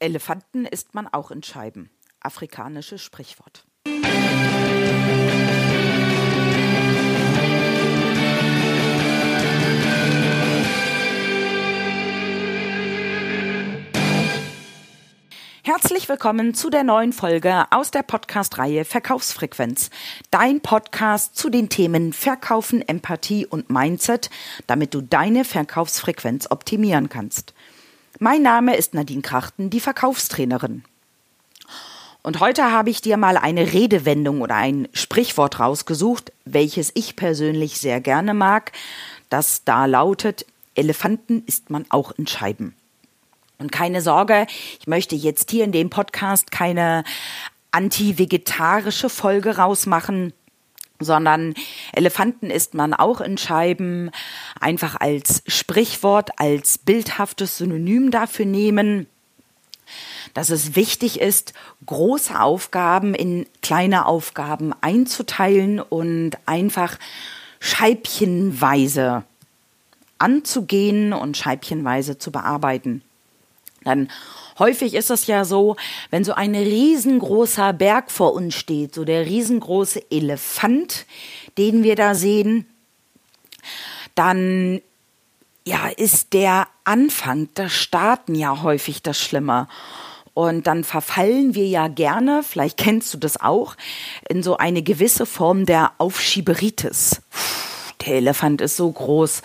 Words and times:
Elefanten 0.00 0.64
isst 0.64 0.94
man 0.94 1.08
auch 1.08 1.30
in 1.30 1.42
Scheiben. 1.42 1.90
Afrikanisches 2.20 3.02
Sprichwort. 3.02 3.64
Herzlich 15.64 16.08
willkommen 16.08 16.54
zu 16.54 16.70
der 16.70 16.82
neuen 16.82 17.12
Folge 17.12 17.66
aus 17.70 17.90
der 17.90 18.02
Podcast-Reihe 18.02 18.84
Verkaufsfrequenz. 18.84 19.90
Dein 20.30 20.60
Podcast 20.60 21.36
zu 21.36 21.50
den 21.50 21.68
Themen 21.68 22.12
Verkaufen, 22.12 22.80
Empathie 22.88 23.44
und 23.44 23.68
Mindset, 23.68 24.30
damit 24.66 24.94
du 24.94 25.02
deine 25.02 25.44
Verkaufsfrequenz 25.44 26.50
optimieren 26.50 27.08
kannst. 27.10 27.52
Mein 28.20 28.42
Name 28.42 28.74
ist 28.74 28.94
Nadine 28.94 29.22
Krachten, 29.22 29.70
die 29.70 29.78
Verkaufstrainerin. 29.78 30.82
Und 32.22 32.40
heute 32.40 32.72
habe 32.72 32.90
ich 32.90 33.00
dir 33.00 33.16
mal 33.16 33.36
eine 33.36 33.72
Redewendung 33.72 34.40
oder 34.40 34.56
ein 34.56 34.88
Sprichwort 34.92 35.60
rausgesucht, 35.60 36.32
welches 36.44 36.90
ich 36.94 37.14
persönlich 37.14 37.78
sehr 37.78 38.00
gerne 38.00 38.34
mag, 38.34 38.72
das 39.30 39.62
da 39.62 39.86
lautet, 39.86 40.46
Elefanten 40.74 41.44
isst 41.46 41.70
man 41.70 41.86
auch 41.90 42.10
in 42.10 42.26
Scheiben. 42.26 42.74
Und 43.58 43.70
keine 43.70 44.02
Sorge, 44.02 44.48
ich 44.80 44.88
möchte 44.88 45.14
jetzt 45.14 45.52
hier 45.52 45.62
in 45.62 45.70
dem 45.70 45.88
Podcast 45.88 46.50
keine 46.50 47.04
anti-vegetarische 47.70 49.10
Folge 49.10 49.58
rausmachen 49.58 50.32
sondern 51.00 51.54
Elefanten 51.92 52.50
isst 52.50 52.74
man 52.74 52.94
auch 52.94 53.20
in 53.20 53.38
Scheiben, 53.38 54.10
einfach 54.60 54.96
als 55.00 55.42
Sprichwort, 55.46 56.30
als 56.38 56.78
bildhaftes 56.78 57.58
Synonym 57.58 58.10
dafür 58.10 58.46
nehmen, 58.46 59.06
dass 60.34 60.50
es 60.50 60.76
wichtig 60.76 61.20
ist, 61.20 61.54
große 61.86 62.38
Aufgaben 62.38 63.14
in 63.14 63.46
kleine 63.62 64.06
Aufgaben 64.06 64.74
einzuteilen 64.80 65.80
und 65.80 66.36
einfach 66.46 66.98
scheibchenweise 67.60 69.24
anzugehen 70.18 71.12
und 71.12 71.36
scheibchenweise 71.36 72.18
zu 72.18 72.30
bearbeiten. 72.30 73.02
Dann 73.84 74.08
Häufig 74.58 74.94
ist 74.94 75.10
es 75.10 75.28
ja 75.28 75.44
so, 75.44 75.76
wenn 76.10 76.24
so 76.24 76.34
ein 76.34 76.54
riesengroßer 76.54 77.72
Berg 77.72 78.10
vor 78.10 78.34
uns 78.34 78.56
steht, 78.56 78.92
so 78.92 79.04
der 79.04 79.24
riesengroße 79.24 80.10
Elefant, 80.10 81.06
den 81.56 81.84
wir 81.84 81.94
da 81.94 82.16
sehen, 82.16 82.66
dann 84.16 84.80
ja, 85.64 85.86
ist 85.96 86.32
der 86.32 86.66
Anfang, 86.82 87.48
das 87.54 87.72
Starten 87.72 88.34
ja 88.34 88.62
häufig 88.62 89.02
das 89.02 89.20
Schlimme. 89.20 89.68
Und 90.34 90.66
dann 90.66 90.82
verfallen 90.82 91.54
wir 91.54 91.66
ja 91.66 91.88
gerne, 91.88 92.42
vielleicht 92.42 92.78
kennst 92.78 93.12
du 93.12 93.18
das 93.18 93.40
auch, 93.40 93.76
in 94.28 94.42
so 94.42 94.56
eine 94.56 94.82
gewisse 94.82 95.26
Form 95.26 95.66
der 95.66 95.92
Aufschieberitis. 95.98 97.22
Elefant 98.14 98.60
ist 98.60 98.76
so 98.76 98.90
groß. 98.90 99.42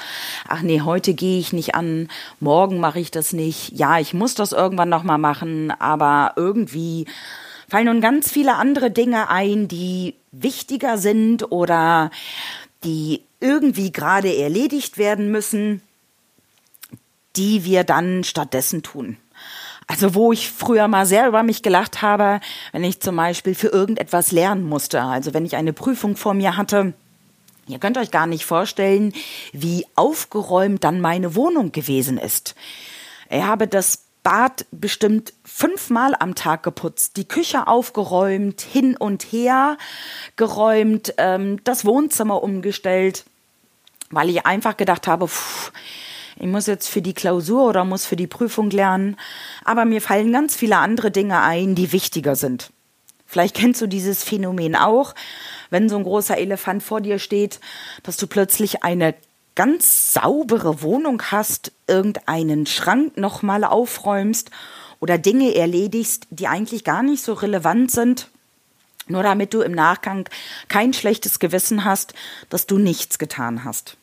Ach 0.47 0.61
nee, 0.61 0.81
heute 0.81 1.13
gehe 1.13 1.39
ich 1.39 1.53
nicht 1.53 1.75
an, 1.75 2.09
morgen 2.39 2.79
mache 2.79 2.99
ich 2.99 3.11
das 3.11 3.33
nicht. 3.33 3.77
Ja, 3.77 3.99
ich 3.99 4.13
muss 4.13 4.35
das 4.35 4.51
irgendwann 4.51 4.89
noch 4.89 5.03
mal 5.03 5.17
machen, 5.17 5.71
aber 5.79 6.33
irgendwie 6.35 7.05
fallen 7.69 7.85
nun 7.85 8.01
ganz 8.01 8.31
viele 8.31 8.55
andere 8.55 8.91
Dinge 8.91 9.29
ein, 9.29 9.67
die 9.67 10.15
wichtiger 10.31 10.97
sind 10.97 11.51
oder 11.51 12.11
die 12.83 13.21
irgendwie 13.39 13.91
gerade 13.91 14.35
erledigt 14.35 14.97
werden 14.97 15.31
müssen, 15.31 15.81
die 17.35 17.65
wir 17.65 17.83
dann 17.83 18.23
stattdessen 18.23 18.83
tun. 18.83 19.17
Also 19.87 20.15
wo 20.15 20.31
ich 20.31 20.51
früher 20.51 20.87
mal 20.87 21.05
sehr 21.05 21.27
über 21.27 21.43
mich 21.43 21.61
gelacht 21.61 22.01
habe, 22.01 22.39
wenn 22.71 22.83
ich 22.83 23.01
zum 23.01 23.15
Beispiel 23.15 23.53
für 23.53 23.67
irgendetwas 23.67 24.31
lernen 24.31 24.63
musste. 24.63 25.01
Also 25.01 25.33
wenn 25.33 25.45
ich 25.45 25.55
eine 25.55 25.73
Prüfung 25.73 26.15
vor 26.15 26.33
mir 26.33 26.55
hatte 26.57 26.93
Ihr 27.67 27.79
könnt 27.79 27.97
euch 27.97 28.11
gar 28.11 28.27
nicht 28.27 28.45
vorstellen, 28.45 29.13
wie 29.53 29.85
aufgeräumt 29.95 30.83
dann 30.83 30.99
meine 30.99 31.35
Wohnung 31.35 31.71
gewesen 31.71 32.17
ist. 32.17 32.55
Ich 33.29 33.43
habe 33.43 33.67
das 33.67 34.03
Bad 34.21 34.65
bestimmt 34.71 35.33
fünfmal 35.43 36.15
am 36.17 36.33
Tag 36.33 36.63
geputzt, 36.63 37.17
die 37.17 37.27
Küche 37.27 37.67
aufgeräumt, 37.67 38.61
hin 38.61 38.95
und 38.95 39.23
her 39.23 39.77
geräumt, 40.37 41.13
ähm, 41.17 41.61
das 41.65 41.83
Wohnzimmer 41.83 42.41
umgestellt, 42.41 43.25
weil 44.11 44.29
ich 44.29 44.45
einfach 44.45 44.77
gedacht 44.77 45.07
habe, 45.07 45.27
pff, 45.27 45.73
ich 46.37 46.47
muss 46.47 46.67
jetzt 46.67 46.87
für 46.87 47.01
die 47.01 47.13
Klausur 47.13 47.67
oder 47.67 47.85
muss 47.85 48.05
für 48.05 48.15
die 48.15 48.27
Prüfung 48.27 48.69
lernen. 48.69 49.17
Aber 49.65 49.85
mir 49.85 50.01
fallen 50.01 50.31
ganz 50.31 50.55
viele 50.55 50.77
andere 50.77 51.11
Dinge 51.11 51.41
ein, 51.41 51.75
die 51.75 51.91
wichtiger 51.91 52.35
sind. 52.35 52.71
Vielleicht 53.25 53.55
kennst 53.55 53.81
du 53.81 53.87
dieses 53.87 54.23
Phänomen 54.23 54.75
auch 54.75 55.15
wenn 55.73 55.89
so 55.89 55.97
ein 55.97 56.03
großer 56.03 56.37
Elefant 56.37 56.83
vor 56.83 57.01
dir 57.01 57.17
steht, 57.17 57.59
dass 58.03 58.15
du 58.15 58.27
plötzlich 58.27 58.83
eine 58.83 59.15
ganz 59.55 60.13
saubere 60.13 60.83
Wohnung 60.83 61.21
hast, 61.31 61.71
irgendeinen 61.87 62.67
Schrank 62.67 63.17
nochmal 63.17 63.63
aufräumst 63.63 64.51
oder 64.99 65.17
Dinge 65.17 65.55
erledigst, 65.55 66.27
die 66.29 66.47
eigentlich 66.47 66.83
gar 66.83 67.01
nicht 67.01 67.23
so 67.23 67.33
relevant 67.33 67.89
sind, 67.89 68.29
nur 69.07 69.23
damit 69.23 69.55
du 69.55 69.61
im 69.61 69.71
Nachgang 69.71 70.29
kein 70.67 70.93
schlechtes 70.93 71.39
Gewissen 71.39 71.83
hast, 71.83 72.13
dass 72.49 72.67
du 72.67 72.77
nichts 72.77 73.17
getan 73.17 73.63
hast. 73.63 73.97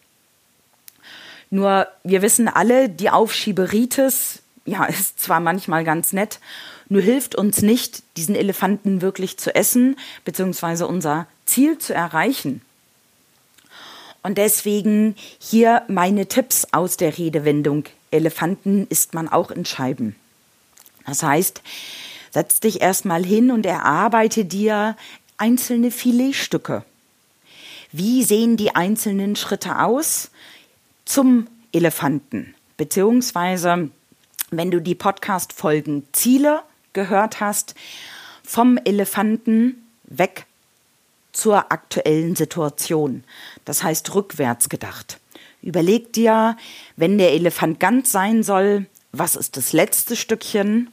Nur 1.50 1.86
wir 2.02 2.20
wissen 2.20 2.48
alle, 2.48 2.88
die 2.88 3.10
Aufschieberitis, 3.10 4.40
ja, 4.66 4.84
ist 4.86 5.20
zwar 5.20 5.38
manchmal 5.38 5.84
ganz 5.84 6.12
nett, 6.12 6.40
nur 6.88 7.00
hilft 7.00 7.36
uns 7.36 7.62
nicht, 7.62 8.02
diesen 8.16 8.34
Elefanten 8.34 9.00
wirklich 9.02 9.38
zu 9.38 9.54
essen, 9.54 9.94
beziehungsweise 10.24 10.88
unser 10.88 11.28
Ziel 11.50 11.78
zu 11.78 11.92
erreichen. 11.92 12.62
Und 14.22 14.38
deswegen 14.38 15.16
hier 15.38 15.82
meine 15.88 16.26
Tipps 16.26 16.66
aus 16.72 16.96
der 16.96 17.18
Redewendung. 17.18 17.84
Elefanten 18.10 18.86
isst 18.88 19.14
man 19.14 19.28
auch 19.28 19.50
in 19.50 19.64
Scheiben. 19.64 20.16
Das 21.06 21.22
heißt, 21.22 21.62
setz 22.30 22.60
dich 22.60 22.80
erstmal 22.80 23.24
hin 23.24 23.50
und 23.50 23.66
erarbeite 23.66 24.44
dir 24.44 24.96
einzelne 25.38 25.90
Filetstücke. 25.90 26.84
Wie 27.92 28.22
sehen 28.24 28.56
die 28.56 28.74
einzelnen 28.74 29.36
Schritte 29.36 29.80
aus 29.80 30.30
zum 31.04 31.48
Elefanten? 31.72 32.54
Beziehungsweise, 32.76 33.90
wenn 34.50 34.70
du 34.70 34.80
die 34.80 34.94
Podcast-Folgen 34.94 36.06
Ziele 36.12 36.62
gehört 36.92 37.40
hast, 37.40 37.74
vom 38.44 38.78
Elefanten 38.84 39.82
weg 40.04 40.46
zur 41.32 41.72
aktuellen 41.72 42.36
Situation. 42.36 43.24
Das 43.64 43.82
heißt 43.82 44.14
rückwärts 44.14 44.68
gedacht. 44.68 45.18
Überleg 45.62 46.12
dir, 46.12 46.56
wenn 46.96 47.18
der 47.18 47.32
Elefant 47.32 47.80
ganz 47.80 48.12
sein 48.12 48.42
soll, 48.42 48.86
was 49.12 49.36
ist 49.36 49.56
das 49.56 49.72
letzte 49.72 50.16
Stückchen, 50.16 50.90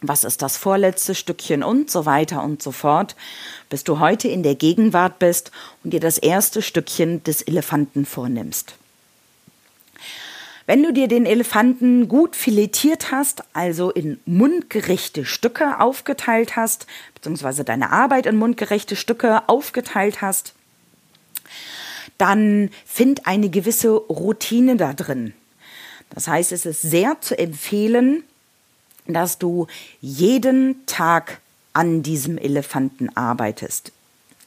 was 0.00 0.24
ist 0.24 0.42
das 0.42 0.56
vorletzte 0.56 1.14
Stückchen 1.14 1.62
und 1.62 1.90
so 1.90 2.06
weiter 2.06 2.42
und 2.42 2.62
so 2.62 2.72
fort, 2.72 3.16
bis 3.68 3.84
du 3.84 4.00
heute 4.00 4.28
in 4.28 4.42
der 4.42 4.54
Gegenwart 4.54 5.18
bist 5.18 5.50
und 5.84 5.92
dir 5.92 6.00
das 6.00 6.18
erste 6.18 6.62
Stückchen 6.62 7.22
des 7.24 7.42
Elefanten 7.42 8.04
vornimmst. 8.04 8.74
Wenn 10.66 10.82
du 10.82 10.92
dir 10.92 11.06
den 11.06 11.26
Elefanten 11.26 12.08
gut 12.08 12.34
filetiert 12.34 13.12
hast, 13.12 13.44
also 13.52 13.90
in 13.92 14.18
mundgerechte 14.26 15.24
Stücke 15.24 15.78
aufgeteilt 15.78 16.56
hast, 16.56 16.88
beziehungsweise 17.14 17.62
deine 17.62 17.92
Arbeit 17.92 18.26
in 18.26 18.36
mundgerechte 18.36 18.96
Stücke 18.96 19.48
aufgeteilt 19.48 20.22
hast, 20.22 20.54
dann 22.18 22.70
find 22.84 23.28
eine 23.28 23.48
gewisse 23.48 23.90
Routine 23.90 24.76
da 24.76 24.92
drin. 24.92 25.34
Das 26.10 26.26
heißt, 26.26 26.50
es 26.50 26.66
ist 26.66 26.82
sehr 26.82 27.20
zu 27.20 27.38
empfehlen, 27.38 28.24
dass 29.06 29.38
du 29.38 29.68
jeden 30.00 30.84
Tag 30.86 31.40
an 31.74 32.02
diesem 32.02 32.38
Elefanten 32.38 33.16
arbeitest. 33.16 33.92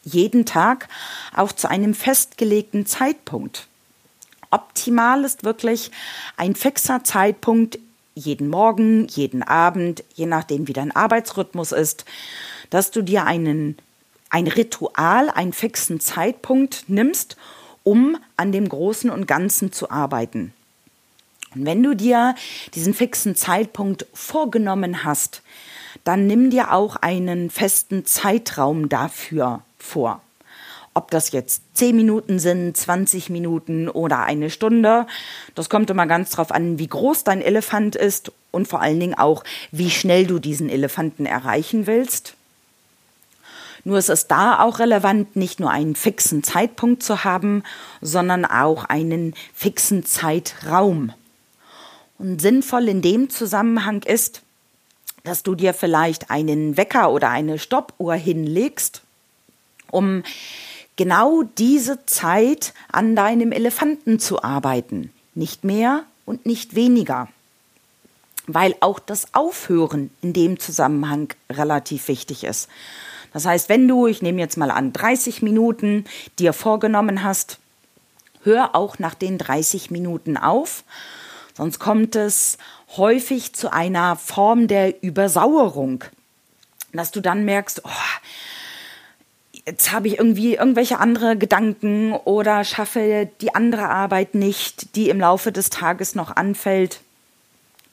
Jeden 0.03 0.45
Tag 0.45 0.89
auch 1.33 1.53
zu 1.53 1.69
einem 1.69 1.93
festgelegten 1.93 2.85
Zeitpunkt. 2.85 3.68
Optimal 4.51 5.23
ist 5.23 5.43
wirklich 5.43 5.91
ein 6.37 6.55
fixer 6.55 7.03
Zeitpunkt 7.03 7.79
jeden 8.15 8.49
Morgen, 8.49 9.07
jeden 9.07 9.43
Abend, 9.43 10.03
je 10.15 10.25
nachdem 10.25 10.67
wie 10.67 10.73
dein 10.73 10.95
Arbeitsrhythmus 10.95 11.71
ist, 11.71 12.05
dass 12.69 12.91
du 12.91 13.01
dir 13.01 13.25
einen 13.25 13.77
ein 14.29 14.47
Ritual, 14.47 15.29
einen 15.29 15.53
fixen 15.53 15.99
Zeitpunkt 15.99 16.85
nimmst, 16.87 17.35
um 17.83 18.17
an 18.37 18.51
dem 18.51 18.69
Großen 18.69 19.09
und 19.09 19.27
Ganzen 19.27 19.71
zu 19.71 19.89
arbeiten. 19.89 20.53
Und 21.55 21.65
wenn 21.65 21.81
du 21.81 21.95
dir 21.95 22.35
diesen 22.75 22.93
fixen 22.93 23.35
Zeitpunkt 23.35 24.05
vorgenommen 24.13 25.03
hast, 25.03 25.41
dann 26.03 26.27
nimm 26.27 26.51
dir 26.51 26.71
auch 26.71 26.95
einen 26.97 27.49
festen 27.49 28.05
Zeitraum 28.05 28.87
dafür 28.87 29.63
vor. 29.79 30.21
Ob 30.93 31.11
das 31.11 31.31
jetzt 31.31 31.61
10 31.75 31.95
Minuten 31.95 32.39
sind, 32.39 32.75
20 32.75 33.29
Minuten 33.29 33.87
oder 33.87 34.23
eine 34.23 34.49
Stunde, 34.49 35.07
das 35.55 35.69
kommt 35.69 35.89
immer 35.89 36.07
ganz 36.07 36.31
drauf 36.31 36.51
an, 36.51 36.79
wie 36.79 36.87
groß 36.87 37.23
dein 37.23 37.41
Elefant 37.41 37.95
ist 37.95 38.31
und 38.51 38.67
vor 38.67 38.81
allen 38.81 38.99
Dingen 38.99 39.13
auch, 39.13 39.43
wie 39.71 39.89
schnell 39.89 40.25
du 40.25 40.39
diesen 40.39 40.69
Elefanten 40.69 41.25
erreichen 41.25 41.87
willst. 41.87 42.35
Nur 43.83 43.97
ist 43.97 44.09
es 44.09 44.27
da 44.27 44.59
auch 44.59 44.79
relevant, 44.79 45.35
nicht 45.35 45.59
nur 45.59 45.71
einen 45.71 45.95
fixen 45.95 46.43
Zeitpunkt 46.43 47.01
zu 47.01 47.23
haben, 47.23 47.63
sondern 48.01 48.45
auch 48.45 48.83
einen 48.85 49.33
fixen 49.53 50.05
Zeitraum. 50.05 51.13
Und 52.17 52.41
sinnvoll 52.41 52.89
in 52.89 53.01
dem 53.01 53.29
Zusammenhang 53.29 54.03
ist, 54.03 54.41
dass 55.23 55.43
du 55.43 55.55
dir 55.55 55.73
vielleicht 55.73 56.29
einen 56.29 56.75
Wecker 56.75 57.11
oder 57.11 57.29
eine 57.29 57.59
Stoppuhr 57.59 58.15
hinlegst, 58.15 59.01
um 59.91 60.23
genau 60.99 61.43
diese 61.43 62.05
Zeit 62.05 62.73
an 62.91 63.15
deinem 63.15 63.53
Elefanten 63.53 64.19
zu 64.19 64.43
arbeiten. 64.43 65.13
Nicht 65.33 65.63
mehr 65.63 66.03
und 66.25 66.45
nicht 66.45 66.75
weniger. 66.75 67.29
Weil 68.47 68.75
auch 68.81 68.99
das 68.99 69.33
Aufhören 69.33 70.11
in 70.21 70.33
dem 70.33 70.59
Zusammenhang 70.59 71.29
relativ 71.49 72.09
wichtig 72.09 72.43
ist. 72.43 72.67
Das 73.31 73.45
heißt, 73.45 73.69
wenn 73.69 73.87
du, 73.87 74.07
ich 74.07 74.21
nehme 74.21 74.41
jetzt 74.41 74.57
mal 74.57 74.71
an, 74.71 74.91
30 74.91 75.41
Minuten 75.41 76.03
dir 76.37 76.51
vorgenommen 76.51 77.23
hast, 77.23 77.59
hör 78.43 78.75
auch 78.75 78.99
nach 78.99 79.13
den 79.13 79.37
30 79.37 79.91
Minuten 79.91 80.35
auf, 80.35 80.83
sonst 81.55 81.79
kommt 81.79 82.17
es 82.17 82.57
häufig 82.97 83.53
zu 83.53 83.71
einer 83.71 84.17
Form 84.17 84.67
der 84.67 85.01
Übersauerung, 85.01 86.03
dass 86.91 87.11
du 87.11 87.21
dann 87.21 87.45
merkst, 87.45 87.83
oh, 87.85 87.89
jetzt 89.69 89.91
habe 89.91 90.07
ich 90.07 90.17
irgendwie 90.17 90.55
irgendwelche 90.55 90.99
andere 90.99 91.37
Gedanken 91.37 92.13
oder 92.13 92.63
schaffe 92.63 93.29
die 93.41 93.53
andere 93.53 93.87
Arbeit 93.89 94.33
nicht, 94.33 94.95
die 94.95 95.09
im 95.09 95.19
Laufe 95.19 95.51
des 95.51 95.69
Tages 95.69 96.15
noch 96.15 96.35
anfällt 96.35 97.01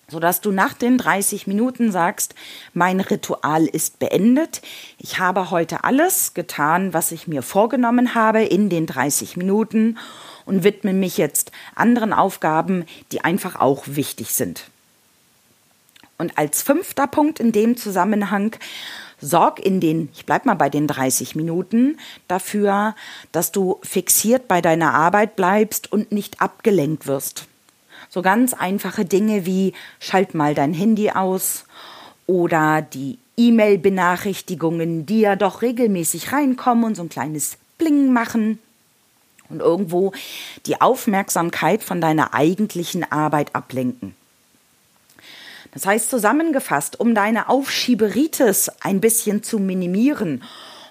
sodass 0.09 0.41
du 0.41 0.53
nach 0.53 0.73
den 0.73 0.99
30 0.99 1.49
Minuten 1.49 1.91
sagst, 1.91 2.37
mein 2.75 3.01
Ritual 3.01 3.67
ist 3.67 3.99
beendet. 3.99 4.63
Ich 4.99 5.19
habe 5.19 5.51
heute 5.51 5.83
alles 5.83 6.33
getan, 6.33 6.95
was 6.95 7.11
ich 7.11 7.27
mir 7.27 7.43
vorgenommen 7.43 8.15
habe 8.15 8.45
in 8.45 8.69
den 8.69 8.87
30 8.87 9.37
Minuten 9.37 9.99
und 10.45 10.63
widme 10.63 10.93
mich 10.93 11.19
jetzt 11.19 11.51
anderen 11.75 12.13
Aufgaben, 12.13 12.85
die 13.11 13.23
einfach 13.23 13.57
auch 13.57 13.83
wichtig 13.87 14.33
sind. 14.33 14.71
Und 16.19 16.39
als 16.39 16.63
fünfter 16.63 17.09
Punkt 17.09 17.41
in 17.41 17.51
dem 17.51 17.77
Zusammenhang, 17.77 18.57
sorg 19.21 19.59
in 19.59 19.81
den, 19.81 20.09
ich 20.15 20.27
bleib 20.27 20.45
mal 20.45 20.55
bei 20.55 20.69
den 20.69 20.87
30 20.87 21.37
Minuten, 21.37 21.99
dafür, 22.29 22.95
dass 23.33 23.53
du 23.53 23.79
fixiert 23.83 24.49
bei 24.49 24.61
deiner 24.61 24.95
Arbeit 24.95 25.37
bleibst 25.37 25.91
und 25.93 26.13
nicht 26.13 26.41
abgelenkt 26.41 27.07
wirst. 27.07 27.47
So 28.09 28.23
ganz 28.23 28.55
einfache 28.55 29.05
Dinge 29.05 29.47
wie 29.47 29.73
schalt 29.99 30.35
mal 30.35 30.55
dein 30.55 30.75
Handy 30.75 31.11
aus 31.11 31.65
oder 32.27 32.83
die 32.83 33.19
E-Mail-Benachrichtigungen, 33.37 35.07
die 35.07 35.21
ja 35.21 35.37
doch 35.37 35.63
regelmäßig 35.63 36.33
reinkommen 36.33 36.85
und 36.85 36.95
so 36.95 37.03
ein 37.03 37.09
kleines 37.09 37.59
Bling 37.79 38.13
machen 38.13 38.59
und 39.49 39.61
irgendwo 39.61 40.13
die 40.67 40.81
Aufmerksamkeit 40.81 41.83
von 41.83 42.01
deiner 42.01 42.35
eigentlichen 42.35 43.11
Arbeit 43.11 43.55
ablenken. 43.55 44.15
Das 45.77 45.85
heißt 45.85 46.09
zusammengefasst, 46.09 46.99
um 46.99 47.15
deine 47.15 47.51
Aufschieberitis 47.51 48.71
ein 48.81 49.03
bisschen 49.03 49.43
zu 49.43 49.59
minimieren 49.59 50.43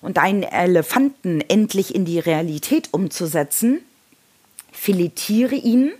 und 0.03 0.17
deinen 0.17 0.43
Elefanten 0.43 1.41
endlich 1.41 1.95
in 1.95 2.05
die 2.05 2.19
Realität 2.19 2.89
umzusetzen, 2.91 3.79
filetiere 4.71 5.55
ihn 5.55 5.91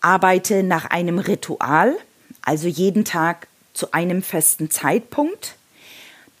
arbeite 0.00 0.64
nach 0.64 0.86
einem 0.86 1.20
Ritual, 1.20 1.96
also 2.42 2.66
jeden 2.66 3.04
Tag 3.04 3.46
zu 3.72 3.92
einem 3.92 4.20
festen 4.20 4.68
Zeitpunkt. 4.68 5.54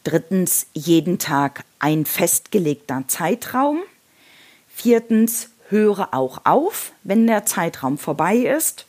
Drittens, 0.02 0.66
jeden 0.72 1.20
Tag 1.20 1.62
ein 1.78 2.04
festgelegter 2.04 3.04
Zeitraum. 3.06 3.78
Viertens, 4.74 5.50
höre 5.68 6.14
auch 6.14 6.40
auf, 6.42 6.90
wenn 7.04 7.28
der 7.28 7.46
Zeitraum 7.46 7.96
vorbei 7.96 8.38
ist. 8.38 8.86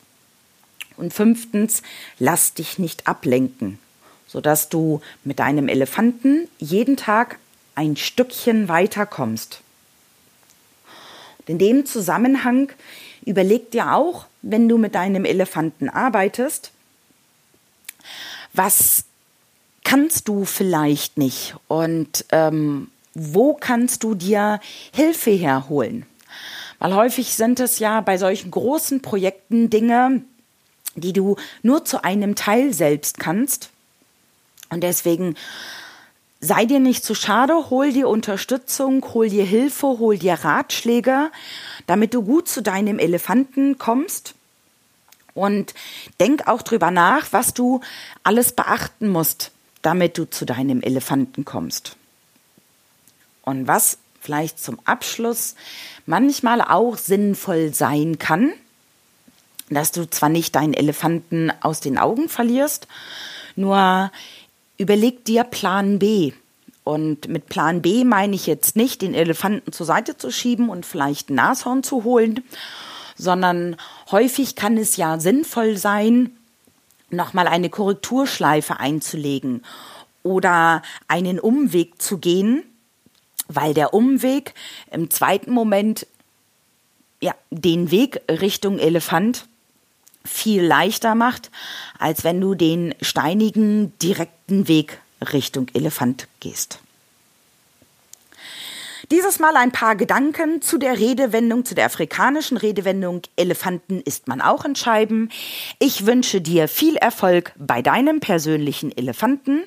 Und 0.98 1.14
fünftens, 1.14 1.82
lass 2.18 2.54
dich 2.54 2.78
nicht 2.78 3.06
ablenken, 3.06 3.78
sodass 4.26 4.68
du 4.68 5.00
mit 5.22 5.38
deinem 5.38 5.68
Elefanten 5.68 6.48
jeden 6.58 6.96
Tag 6.96 7.38
ein 7.76 7.96
Stückchen 7.96 8.68
weiterkommst. 8.68 9.60
Und 11.38 11.50
in 11.50 11.58
dem 11.58 11.86
Zusammenhang 11.86 12.72
überleg 13.24 13.70
dir 13.70 13.94
auch, 13.94 14.26
wenn 14.42 14.68
du 14.68 14.76
mit 14.76 14.96
deinem 14.96 15.24
Elefanten 15.24 15.88
arbeitest, 15.88 16.72
was 18.52 19.04
kannst 19.84 20.26
du 20.26 20.44
vielleicht 20.44 21.16
nicht 21.16 21.54
und 21.68 22.24
ähm, 22.32 22.90
wo 23.14 23.54
kannst 23.54 24.02
du 24.02 24.16
dir 24.16 24.58
Hilfe 24.92 25.30
herholen? 25.30 26.06
Weil 26.80 26.94
häufig 26.94 27.34
sind 27.34 27.60
es 27.60 27.78
ja 27.78 28.00
bei 28.00 28.18
solchen 28.18 28.50
großen 28.50 29.00
Projekten 29.00 29.70
Dinge, 29.70 30.22
die 31.00 31.12
du 31.12 31.36
nur 31.62 31.84
zu 31.84 32.04
einem 32.04 32.34
Teil 32.34 32.72
selbst 32.72 33.18
kannst. 33.18 33.70
Und 34.70 34.82
deswegen 34.82 35.36
sei 36.40 36.64
dir 36.64 36.80
nicht 36.80 37.04
zu 37.04 37.14
schade, 37.14 37.70
hol 37.70 37.92
dir 37.92 38.08
Unterstützung, 38.08 39.04
hol 39.12 39.28
dir 39.28 39.44
Hilfe, 39.44 39.86
hol 39.86 40.18
dir 40.18 40.34
Ratschläge, 40.34 41.30
damit 41.86 42.14
du 42.14 42.22
gut 42.22 42.48
zu 42.48 42.62
deinem 42.62 42.98
Elefanten 42.98 43.78
kommst. 43.78 44.34
Und 45.34 45.74
denk 46.20 46.48
auch 46.48 46.62
drüber 46.62 46.90
nach, 46.90 47.32
was 47.32 47.54
du 47.54 47.80
alles 48.24 48.52
beachten 48.52 49.08
musst, 49.08 49.52
damit 49.82 50.18
du 50.18 50.28
zu 50.28 50.44
deinem 50.44 50.82
Elefanten 50.82 51.44
kommst. 51.44 51.96
Und 53.42 53.66
was 53.66 53.98
vielleicht 54.20 54.58
zum 54.58 54.78
Abschluss 54.84 55.54
manchmal 56.06 56.60
auch 56.60 56.96
sinnvoll 56.96 57.72
sein 57.72 58.18
kann, 58.18 58.52
dass 59.70 59.92
du 59.92 60.08
zwar 60.08 60.28
nicht 60.28 60.54
deinen 60.54 60.74
Elefanten 60.74 61.52
aus 61.60 61.80
den 61.80 61.98
Augen 61.98 62.28
verlierst, 62.28 62.86
nur 63.56 64.10
überleg 64.76 65.24
dir 65.24 65.44
Plan 65.44 65.98
B. 65.98 66.32
Und 66.84 67.28
mit 67.28 67.48
Plan 67.48 67.82
B 67.82 68.04
meine 68.04 68.34
ich 68.34 68.46
jetzt 68.46 68.76
nicht, 68.76 69.02
den 69.02 69.14
Elefanten 69.14 69.72
zur 69.72 69.84
Seite 69.84 70.16
zu 70.16 70.30
schieben 70.30 70.70
und 70.70 70.86
vielleicht 70.86 71.28
ein 71.28 71.34
Nashorn 71.34 71.82
zu 71.82 72.04
holen, 72.04 72.42
sondern 73.16 73.76
häufig 74.10 74.54
kann 74.54 74.78
es 74.78 74.96
ja 74.96 75.18
sinnvoll 75.18 75.76
sein, 75.76 76.30
nochmal 77.10 77.48
eine 77.48 77.68
Korrekturschleife 77.68 78.80
einzulegen 78.80 79.64
oder 80.22 80.82
einen 81.08 81.40
Umweg 81.40 82.00
zu 82.00 82.18
gehen, 82.18 82.62
weil 83.48 83.74
der 83.74 83.92
Umweg 83.92 84.54
im 84.90 85.10
zweiten 85.10 85.50
Moment 85.50 86.06
ja, 87.20 87.34
den 87.50 87.90
Weg 87.90 88.20
Richtung 88.30 88.78
Elefant 88.78 89.47
viel 90.28 90.62
leichter 90.62 91.14
macht, 91.14 91.50
als 91.98 92.24
wenn 92.24 92.40
du 92.40 92.54
den 92.54 92.94
steinigen, 93.00 93.96
direkten 93.98 94.68
Weg 94.68 95.00
Richtung 95.32 95.68
Elefant 95.74 96.28
gehst. 96.40 96.80
Dieses 99.10 99.38
Mal 99.38 99.56
ein 99.56 99.72
paar 99.72 99.96
Gedanken 99.96 100.60
zu 100.60 100.76
der 100.76 100.98
Redewendung, 100.98 101.64
zu 101.64 101.74
der 101.74 101.86
afrikanischen 101.86 102.58
Redewendung 102.58 103.22
Elefanten 103.36 104.02
isst 104.02 104.28
man 104.28 104.42
auch 104.42 104.66
in 104.66 104.76
Scheiben. 104.76 105.30
Ich 105.78 106.04
wünsche 106.04 106.42
dir 106.42 106.68
viel 106.68 106.96
Erfolg 106.96 107.52
bei 107.56 107.80
deinem 107.80 108.20
persönlichen 108.20 108.94
Elefanten. 108.94 109.62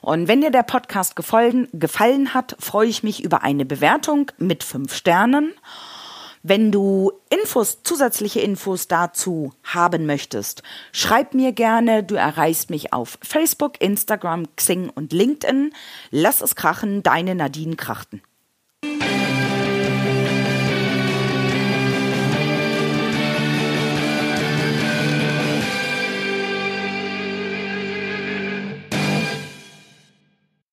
Und 0.00 0.26
wenn 0.26 0.40
dir 0.40 0.50
der 0.50 0.64
Podcast 0.64 1.14
gefallen, 1.14 1.68
gefallen 1.72 2.34
hat, 2.34 2.56
freue 2.58 2.88
ich 2.88 3.04
mich 3.04 3.22
über 3.22 3.44
eine 3.44 3.64
Bewertung 3.64 4.32
mit 4.38 4.64
fünf 4.64 4.92
Sternen. 4.92 5.54
Wenn 6.46 6.70
du 6.70 7.10
Infos, 7.30 7.82
zusätzliche 7.84 8.40
Infos 8.40 8.86
dazu 8.86 9.54
haben 9.62 10.04
möchtest, 10.04 10.62
schreib 10.92 11.32
mir 11.32 11.52
gerne. 11.52 12.02
Du 12.02 12.16
erreichst 12.16 12.68
mich 12.68 12.92
auf 12.92 13.18
Facebook, 13.22 13.80
Instagram, 13.80 14.54
Xing 14.54 14.90
und 14.90 15.14
LinkedIn. 15.14 15.72
Lass 16.10 16.42
es 16.42 16.54
krachen, 16.54 17.02
deine 17.02 17.34
Nadine 17.34 17.76
Krachten. 17.76 18.20